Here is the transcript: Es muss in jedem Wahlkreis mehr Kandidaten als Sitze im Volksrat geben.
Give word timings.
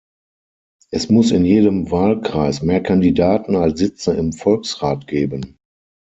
Es 0.89 1.11
muss 1.11 1.29
in 1.29 1.45
jedem 1.45 1.91
Wahlkreis 1.91 2.63
mehr 2.63 2.81
Kandidaten 2.81 3.55
als 3.55 3.77
Sitze 3.79 4.13
im 4.15 4.33
Volksrat 4.33 5.05
geben. 5.05 5.57